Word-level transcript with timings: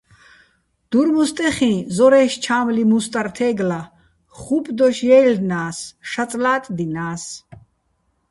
დურმუსტეხიჼ 0.91 1.73
ზორაჲში̆ 1.95 2.39
ჩა́მლიჼ 2.43 2.83
მუსტარ 2.91 3.27
თე́გლა, 3.35 3.81
ხუპდოშ 4.41 4.97
ჲაჲლლნა́ს, 5.07 5.77
შაწ 6.09 6.31
ლატდინა́ს. 6.43 7.23